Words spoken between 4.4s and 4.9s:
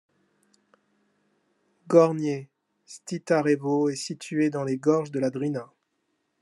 dans les